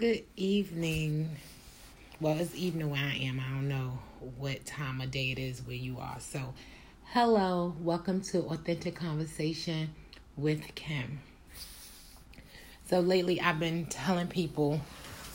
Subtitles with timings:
[0.00, 1.36] Good evening.
[2.22, 3.38] Well, it's evening where I am.
[3.38, 3.98] I don't know
[4.38, 6.16] what time of day it is where you are.
[6.20, 6.54] So,
[7.12, 7.74] hello.
[7.78, 9.90] Welcome to Authentic Conversation
[10.38, 11.20] with Kim.
[12.88, 14.80] So, lately I've been telling people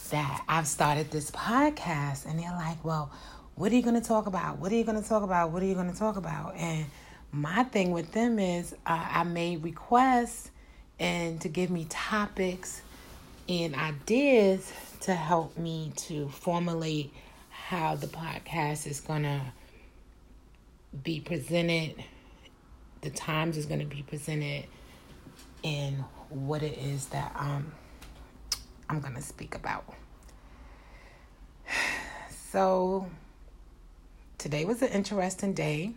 [0.10, 3.12] that I've started this podcast, and they're like, well,
[3.54, 4.58] what are you going to talk about?
[4.58, 5.52] What are you going to talk about?
[5.52, 6.56] What are you going to talk about?
[6.56, 6.88] And
[7.32, 10.50] my thing with them is uh, I made requests
[10.98, 12.82] and to give me topics
[13.48, 17.14] and ideas to help me to formulate
[17.50, 19.42] how the podcast is going to
[21.04, 21.96] be presented,
[23.02, 24.66] the times is going to be presented,
[25.64, 27.72] and what it is that um,
[28.90, 29.86] I'm going to speak about.
[32.52, 33.10] So,
[34.38, 35.92] today was an interesting day.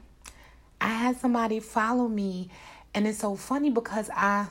[0.81, 2.51] I had somebody follow me,
[2.95, 4.49] and it's so funny because I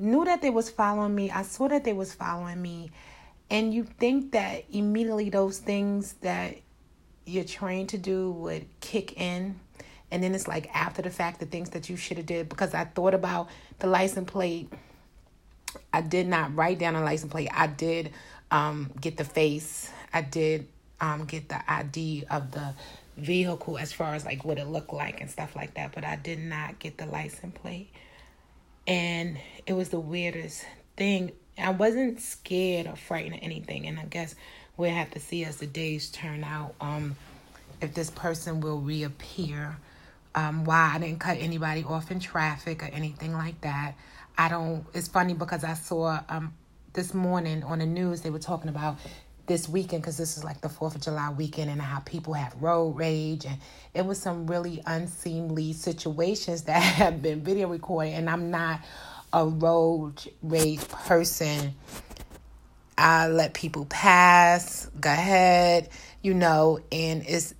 [0.00, 1.30] knew that they was following me.
[1.30, 2.90] I saw that they was following me.
[3.50, 6.56] And you think that immediately those things that
[7.26, 9.58] you're trained to do would kick in.
[10.10, 12.74] And then it's like after the fact the things that you should have did because
[12.74, 14.72] I thought about the license plate.
[15.92, 17.48] I did not write down a license plate.
[17.52, 18.12] I did
[18.50, 19.90] um, get the face.
[20.12, 20.66] I did
[21.00, 22.74] um, get the ID of the
[23.16, 25.92] vehicle as far as like what it looked like and stuff like that.
[25.94, 27.90] But I did not get the license plate
[28.86, 30.64] and it was the weirdest
[30.96, 31.32] thing.
[31.58, 34.34] I wasn't scared or frightened or anything, and I guess
[34.76, 37.16] we'll have to see as the days turn out um,
[37.80, 39.76] if this person will reappear.
[40.32, 43.94] Um, why I didn't cut anybody off in traffic or anything like that.
[44.38, 44.86] I don't.
[44.94, 46.54] It's funny because I saw um,
[46.92, 48.96] this morning on the news they were talking about
[49.50, 52.54] this weekend because this is like the Fourth of July weekend and how people have
[52.62, 53.58] road rage and
[53.94, 58.80] it was some really unseemly situations that have been video recorded and I'm not
[59.32, 61.74] a road rage person.
[62.96, 65.88] I let people pass, go ahead,
[66.22, 67.52] you know, and it's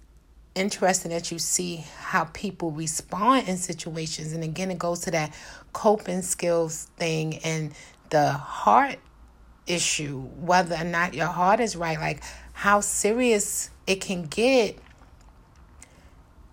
[0.55, 4.33] interesting that you see how people respond in situations.
[4.33, 5.35] And again, it goes to that
[5.73, 7.73] coping skills thing and
[8.11, 8.99] the heart
[9.71, 12.23] issue, whether or not your heart is right, like
[12.53, 14.79] how serious it can get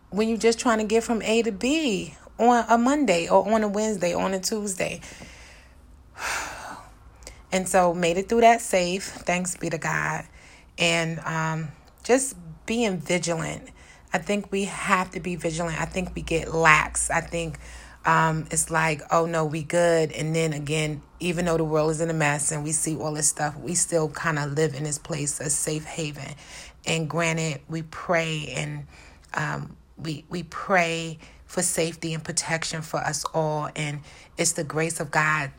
[0.10, 3.64] when you're just trying to get from A to B on a Monday or on
[3.64, 5.02] a Wednesday, on a Tuesday.
[7.50, 10.26] And so made it through that safe, thanks be to God.
[10.78, 11.70] And um,
[12.04, 12.36] just
[12.66, 13.70] being vigilant.
[14.14, 15.80] I think we have to be vigilant.
[15.80, 17.10] I think we get lax.
[17.10, 17.58] I think
[18.08, 20.14] um, it's like, oh no, we good.
[20.14, 23.14] And then again, even though the world is in a mess and we see all
[23.14, 26.34] this stuff, we still kind of live in this place, a safe haven.
[26.86, 28.88] And granted, we pray and
[29.34, 33.70] um, we we pray for safety and protection for us all.
[33.76, 34.00] And
[34.38, 35.52] it's the grace of God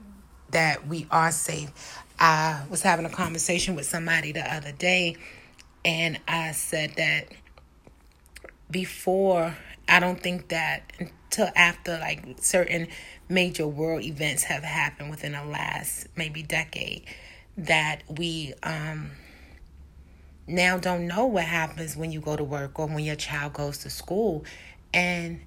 [0.51, 1.71] that we are safe.
[2.19, 5.17] I was having a conversation with somebody the other day,
[5.85, 7.29] and I said that
[8.71, 9.55] before,
[9.87, 10.91] I don't think that
[11.31, 12.89] till after like certain
[13.29, 17.05] major world events have happened within the last maybe decade
[17.57, 19.11] that we um
[20.47, 23.79] now don't know what happens when you go to work or when your child goes
[23.79, 24.45] to school
[24.95, 25.41] and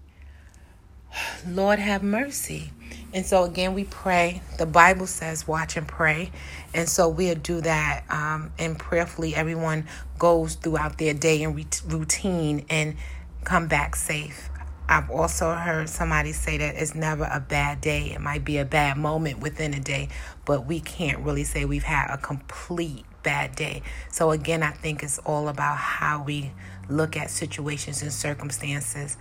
[1.47, 2.71] Lord have mercy.
[3.13, 4.41] And so again, we pray.
[4.57, 6.31] The Bible says, watch and pray.
[6.73, 8.03] And so we'll do that.
[8.09, 9.87] Um, and prayerfully, everyone
[10.17, 11.55] goes throughout their day and
[11.87, 12.95] routine and
[13.43, 14.49] come back safe.
[14.87, 18.11] I've also heard somebody say that it's never a bad day.
[18.13, 20.09] It might be a bad moment within a day,
[20.45, 23.83] but we can't really say we've had a complete bad day.
[24.09, 26.51] So, again, I think it's all about how we
[26.89, 29.17] look at situations and circumstances.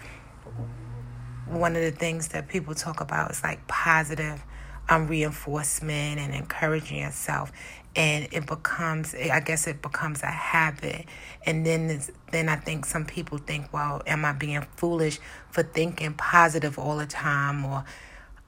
[1.47, 4.44] One of the things that people talk about is like positive
[4.91, 7.53] um, reinforcement and encouraging yourself
[7.97, 11.06] and it becomes i guess it becomes a habit
[11.45, 15.19] and then then i think some people think well am i being foolish
[15.51, 17.84] for thinking positive all the time or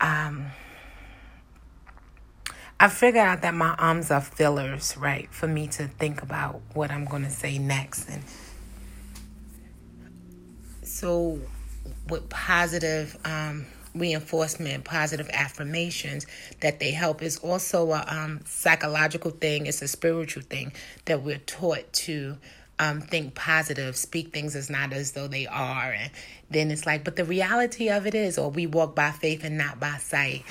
[0.01, 0.47] um
[2.81, 6.91] I figured out that my arms are fillers, right, for me to think about what
[6.91, 8.09] I'm going to say next.
[8.09, 8.25] And
[10.83, 11.38] so,
[12.09, 16.27] with positive um, reinforcement, positive affirmations
[16.61, 19.67] that they help is also a um, psychological thing.
[19.67, 20.73] It's a spiritual thing
[21.05, 22.37] that we're taught to
[22.79, 25.93] um, think positive, speak things as not as though they are.
[25.93, 26.11] And
[26.50, 29.59] then it's like, but the reality of it is, or we walk by faith and
[29.59, 30.45] not by sight.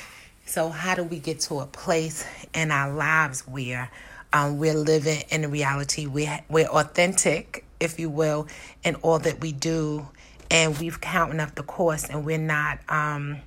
[0.45, 3.89] So, how do we get to a place in our lives where
[4.33, 8.47] um, we're living in reality, we're, we're authentic, if you will,
[8.83, 10.07] in all that we do?
[10.51, 13.39] And we've counting up the cost and we're not um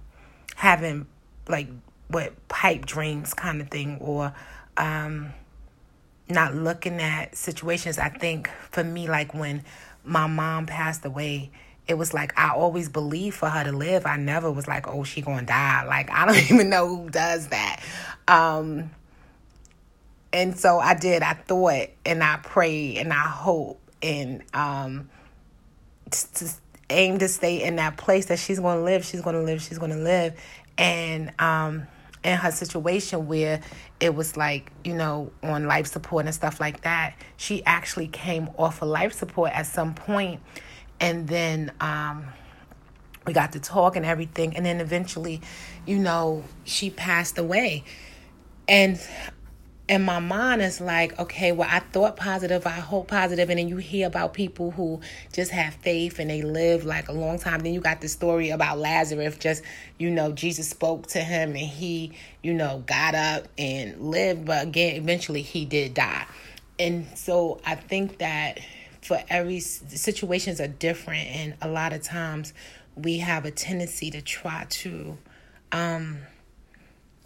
[0.56, 1.06] having
[1.48, 1.68] like
[2.08, 4.34] what pipe dreams kind of thing or
[4.76, 5.32] um
[6.28, 7.98] not looking at situations.
[7.98, 9.62] I think for me, like when
[10.04, 11.50] my mom passed away,
[11.86, 14.06] it was like I always believed for her to live.
[14.06, 15.84] I never was like, oh, she gonna die.
[15.84, 17.82] Like I don't even know who does that.
[18.26, 18.90] Um,
[20.32, 21.22] and so I did.
[21.22, 25.08] I thought and I prayed and I hope and um,
[26.94, 29.05] aim to stay in that place that she's gonna live.
[29.05, 29.62] She's gonna live.
[29.62, 30.35] She's gonna live.
[30.79, 31.87] And um,
[32.23, 33.61] in her situation where
[34.00, 38.49] it was like you know on life support and stuff like that, she actually came
[38.58, 40.41] off of life support at some point
[41.00, 42.26] and then um,
[43.26, 45.40] we got to talk and everything and then eventually
[45.87, 47.85] you know she passed away
[48.69, 49.00] and
[49.88, 53.69] and my mind is like okay well i thought positive i hope positive and then
[53.69, 55.00] you hear about people who
[55.32, 57.60] just have faith and they live like a long time.
[57.60, 59.62] Then you got the story about lazarus just
[59.98, 64.66] you know jesus spoke to him and he you know got up and lived but
[64.66, 66.26] again eventually he did die.
[66.78, 68.60] And so i think that
[69.02, 72.54] for every situations are different and a lot of times
[72.96, 75.19] we have a tendency to try to
[75.72, 76.19] um,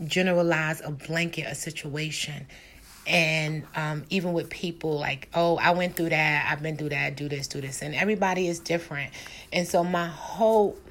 [0.05, 2.47] generalize a blanket a situation.
[3.07, 7.17] And um, even with people like oh i went through that i've been through that
[7.17, 7.83] do this do this.
[7.83, 9.13] And everybody is different.
[9.53, 10.83] And so my hope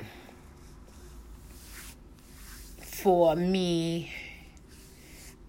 [2.80, 4.12] for me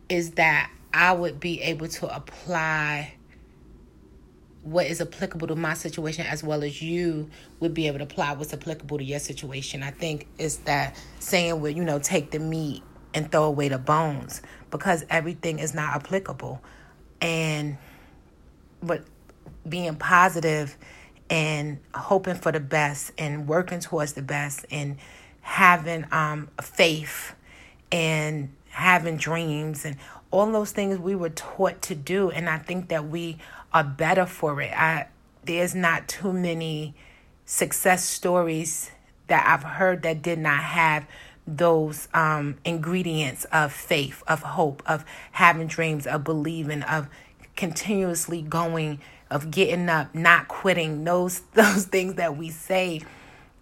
[0.08, 3.14] is that i would be able to apply
[4.62, 8.34] what is applicable to my situation as well as you would be able to apply
[8.34, 9.82] what's applicable to your situation.
[9.82, 12.82] I think is that saying where you know take the meat
[13.14, 16.60] and throw away the bones because everything is not applicable.
[17.20, 17.78] And
[18.82, 19.02] but
[19.68, 20.76] being positive
[21.30, 24.96] and hoping for the best and working towards the best and
[25.40, 27.34] having um faith
[27.90, 29.96] and having dreams and
[30.30, 33.38] all those things we were taught to do and I think that we
[33.72, 34.72] are better for it.
[34.72, 35.08] I
[35.44, 36.94] there's not too many
[37.46, 38.90] success stories
[39.28, 41.06] that I've heard that did not have
[41.56, 47.08] those um, ingredients of faith, of hope, of having dreams, of believing, of
[47.56, 49.00] continuously going,
[49.30, 51.04] of getting up, not quitting.
[51.04, 53.00] Those those things that we say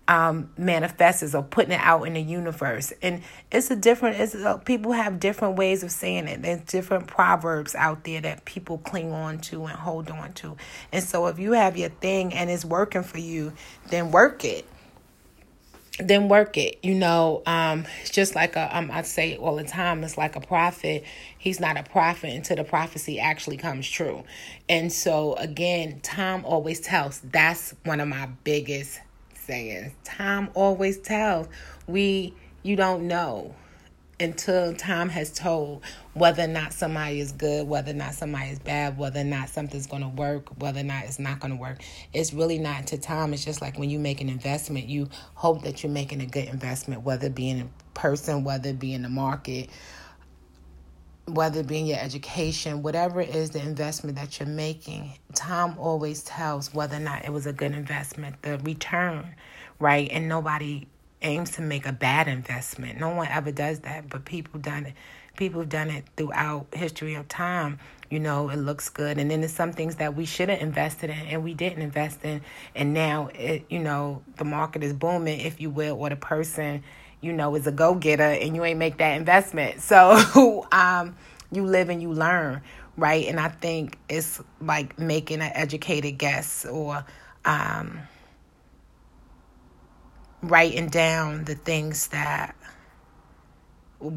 [0.09, 2.93] um, manifests or putting it out in the universe.
[3.03, 6.43] And it's a different, it's a, people have different ways of saying it.
[6.43, 10.57] There's different proverbs out there that people cling on to and hold on to.
[10.93, 13.53] And so if you have your thing and it's working for you,
[13.89, 14.65] then work it.
[15.99, 16.79] Then work it.
[16.83, 20.41] You know, um, just like a, um, I say all the time, it's like a
[20.41, 21.05] prophet.
[21.39, 24.25] He's not a prophet until the prophecy actually comes true.
[24.69, 27.21] And so again, time always tells.
[27.21, 29.01] That's one of my biggest
[29.35, 29.93] sayings.
[30.05, 31.49] Time always tells.
[31.87, 33.55] We you don't know
[34.19, 35.85] until time has told
[36.15, 39.49] whether or not somebody is good, whether or not somebody is bad, whether or not
[39.49, 41.83] something's going to work, whether or not it's not going to work.
[42.15, 43.35] It's really not until time.
[43.35, 46.49] It's just like when you make an investment, you hope that you're making a good
[46.49, 49.69] investment, whether it be in a person, whether it be in the market,
[51.27, 55.77] whether it be in your education, whatever it is the investment that you're making, time
[55.79, 59.35] always tells whether or not it was a good investment, the return,
[59.79, 60.09] right?
[60.11, 60.87] And nobody
[61.27, 62.99] aims to make a bad investment.
[62.99, 64.95] No one ever does that, but people done it.
[65.37, 67.79] People have done it throughout history of time.
[68.11, 71.11] You know, it looks good, and then there's some things that we should have invested
[71.11, 72.41] in and we didn't invest in,
[72.75, 76.85] and now it, you know, the market is booming, if you will, or the person
[77.21, 79.81] you know, is a go getter and you ain't make that investment.
[79.87, 81.17] So um,
[81.51, 82.61] you live and you learn,
[82.97, 83.27] right?
[83.27, 87.05] And I think it's like making an educated guess or
[87.45, 88.01] um,
[90.43, 92.55] writing down the things that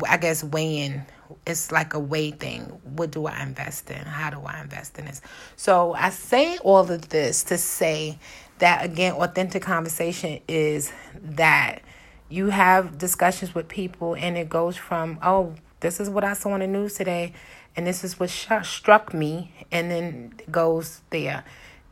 [0.08, 1.04] I guess weighing
[1.46, 2.64] it's like a weigh thing.
[2.84, 3.98] What do I invest in?
[3.98, 5.22] How do I invest in this?
[5.56, 8.18] So I say all of this to say
[8.58, 11.82] that again, authentic conversation is that
[12.30, 16.52] you have discussions with people and it goes from oh this is what i saw
[16.52, 17.34] on the news today
[17.76, 21.44] and this is what sh- struck me and then goes there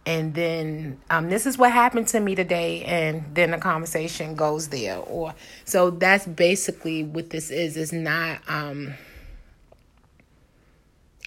[0.07, 4.69] and then um, this is what happened to me today and then the conversation goes
[4.69, 5.35] there or
[5.65, 8.93] so that's basically what this is it's not um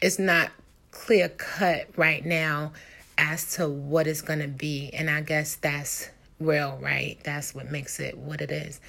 [0.02, 0.50] it's not
[0.90, 2.72] clear cut right now
[3.16, 6.10] as to what it's going to be and i guess that's
[6.40, 7.18] real, right?
[7.22, 8.80] That's what makes it what it is.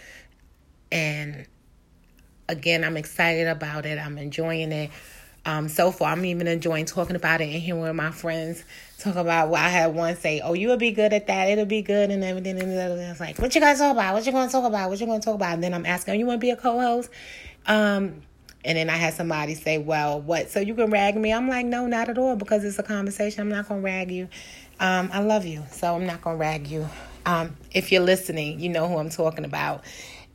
[0.92, 1.46] And
[2.50, 4.00] again, I'm excited about it.
[4.00, 4.90] I'm enjoying it.
[5.46, 8.64] Um, so far, I'm even enjoying talking about it and hearing with my friends
[9.02, 9.50] talk about.
[9.50, 11.50] Well, I had one say, "Oh, you'll be good at that.
[11.50, 12.60] It'll be good," and everything.
[12.60, 14.14] And I was like, "What you guys talk about?
[14.14, 14.90] What you to talk about?
[14.90, 17.10] What you to talk about?" And then I'm asking, "You want to be a co-host?"
[17.68, 18.22] Um,
[18.64, 20.52] And then I had somebody say, Well, what?
[20.52, 21.34] So you can rag me?
[21.34, 23.42] I'm like, No, not at all, because it's a conversation.
[23.42, 24.28] I'm not to rag you.
[24.80, 26.88] Um, I love you, so I'm not to rag you.
[27.26, 29.84] Um, if you're listening, you know who I'm talking about.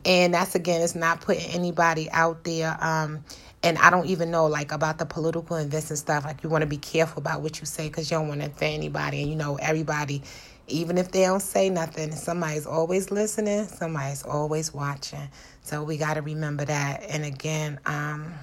[0.05, 2.77] And that's again, it's not putting anybody out there.
[2.81, 3.25] Um,
[3.67, 6.25] and I don't even know like about the political events and stuff.
[6.25, 8.47] Like you want to be careful about what you say because you don't want to
[8.47, 9.23] offend anybody.
[9.23, 10.23] And you know, everybody,
[10.69, 13.67] even if they don't say nothing, somebody's always listening.
[13.67, 15.29] Somebody's always watching.
[15.63, 17.03] So we got to remember that.
[17.09, 18.35] And again, um,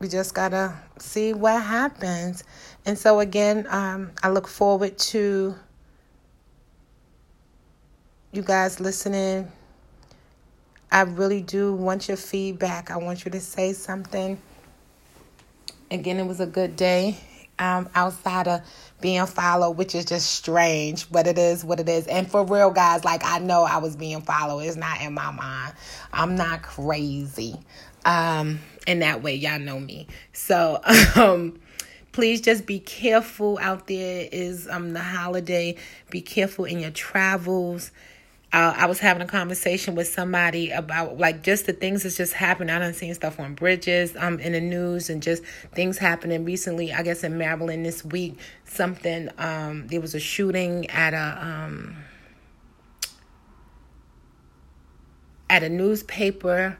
[0.00, 2.42] we just gotta see what happens.
[2.84, 5.54] And so again, um, I look forward to
[8.32, 9.52] you guys listening.
[10.90, 12.90] I really do want your feedback.
[12.90, 14.40] I want you to say something.
[15.90, 17.16] Again, it was a good day.
[17.58, 18.60] Um, outside of
[19.00, 22.06] being followed, which is just strange, but it is what it is.
[22.06, 24.60] And for real, guys, like I know I was being followed.
[24.60, 25.74] It's not in my mind.
[26.12, 27.56] I'm not crazy.
[28.04, 30.06] Um, in that way, y'all know me.
[30.32, 30.80] So,
[31.16, 31.58] um,
[32.12, 34.28] please just be careful out there.
[34.30, 35.74] Is um the holiday.
[36.10, 37.90] Be careful in your travels
[38.50, 42.32] uh, I was having a conversation with somebody about like just the things that's just
[42.32, 42.70] happened.
[42.70, 46.90] I done seen stuff on bridges, um, in the news, and just things happening recently.
[46.90, 51.96] I guess in Maryland this week, something um, there was a shooting at a um,
[55.50, 56.78] at a newspaper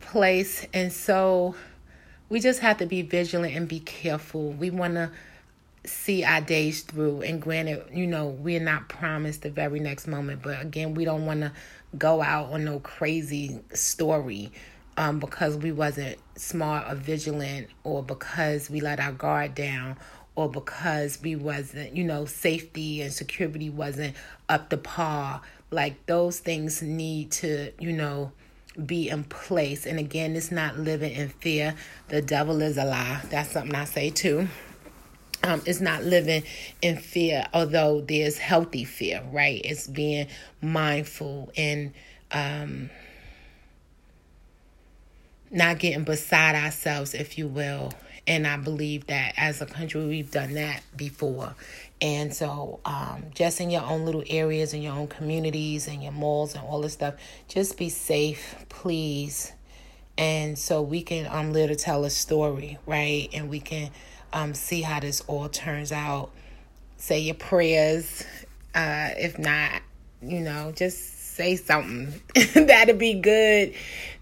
[0.00, 1.56] place, and so
[2.28, 4.52] we just have to be vigilant and be careful.
[4.52, 5.10] We want to
[5.86, 7.22] see our days through.
[7.22, 11.26] And granted, you know, we're not promised the very next moment, but again, we don't
[11.26, 11.52] want to
[11.96, 14.52] go out on no crazy story
[14.96, 19.96] um, because we wasn't smart or vigilant or because we let our guard down
[20.36, 24.16] or because we wasn't, you know, safety and security wasn't
[24.48, 25.40] up to par.
[25.70, 28.32] Like those things need to, you know,
[28.84, 29.86] be in place.
[29.86, 31.74] And again, it's not living in fear.
[32.08, 33.20] The devil is a lie.
[33.30, 34.48] That's something I say too
[35.44, 36.42] um, is not living
[36.80, 39.60] in fear, although there's healthy fear, right?
[39.62, 40.26] It's being
[40.62, 41.92] mindful and
[42.32, 42.88] um,
[45.50, 47.92] not getting beside ourselves, if you will.
[48.26, 51.54] And I believe that as a country, we've done that before.
[52.00, 56.12] And so, um, just in your own little areas, in your own communities, and your
[56.12, 57.14] malls, and all this stuff,
[57.48, 59.52] just be safe, please.
[60.16, 63.28] And so we can um, live to tell a story, right?
[63.34, 63.90] And we can
[64.34, 66.30] um, see how this all turns out.
[66.98, 68.24] Say your prayers.
[68.74, 69.80] Uh, if not,
[70.20, 72.20] you know, just say something
[72.66, 73.74] that'll be good.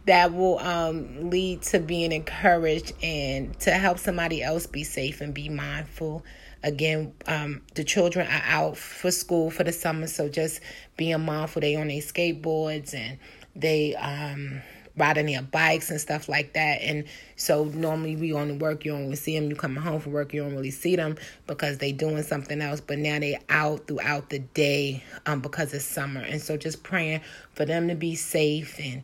[0.06, 5.32] That will um, lead to being encouraged and to help somebody else be safe and
[5.32, 6.24] be mindful.
[6.64, 10.60] Again, um, the children are out for school for the summer, so just
[10.96, 11.60] being mindful.
[11.60, 13.18] They on their skateboards and
[13.54, 14.62] they um
[14.96, 16.82] riding their bikes and stuff like that.
[16.82, 17.04] And
[17.36, 19.48] so normally we on work, you don't really see them.
[19.48, 22.80] You coming home from work, you don't really see them because they doing something else.
[22.80, 26.20] But now they out throughout the day um, because it's summer.
[26.20, 27.20] And so just praying
[27.52, 29.02] for them to be safe and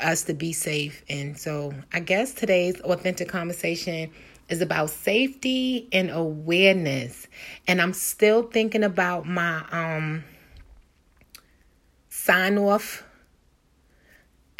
[0.00, 1.04] us to be safe.
[1.08, 4.10] And so I guess today's authentic conversation
[4.48, 7.26] is about safety and awareness.
[7.66, 10.24] And I'm still thinking about my um
[12.08, 13.04] sign off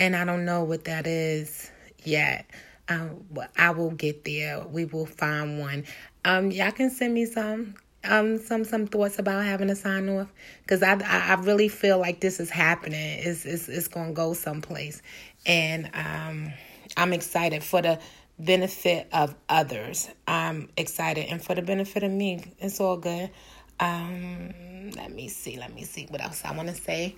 [0.01, 1.71] and I don't know what that is
[2.03, 2.51] yet.
[2.89, 3.25] Um,
[3.57, 4.67] I will get there.
[4.67, 5.85] We will find one.
[6.25, 10.33] Um, y'all can send me some um some some thoughts about having a sign off
[10.63, 13.19] because I, I, really feel like this is happening.
[13.21, 15.03] It's it's it's gonna go someplace,
[15.45, 16.53] and um
[16.97, 18.01] I'm excited for the
[18.39, 20.09] benefit of others.
[20.27, 22.55] I'm excited and for the benefit of me.
[22.59, 23.31] It's all good.
[23.79, 25.59] Um, let me see.
[25.59, 27.17] Let me see what else I want to say.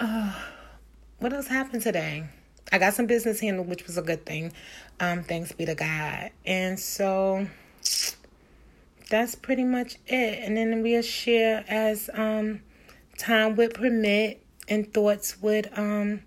[0.00, 0.32] Uh,
[1.24, 2.22] what else happened today?
[2.70, 4.52] I got some business handled, which was a good thing.
[5.00, 6.30] Um, thanks be to God.
[6.44, 7.46] And so
[9.08, 10.40] that's pretty much it.
[10.42, 12.60] And then we'll share as um
[13.16, 16.20] time would permit and thoughts would um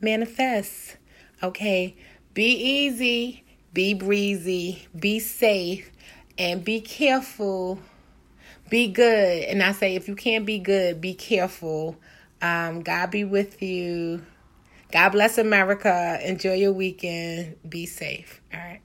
[0.00, 0.96] manifest.
[1.42, 1.96] Okay.
[2.32, 5.90] Be easy, be breezy, be safe,
[6.38, 7.80] and be careful.
[8.70, 9.42] Be good.
[9.42, 11.96] And I say if you can't be good, be careful
[12.42, 14.22] um, God be with you.
[14.96, 16.18] God bless America.
[16.24, 17.56] Enjoy your weekend.
[17.68, 18.40] Be safe.
[18.50, 18.80] All right.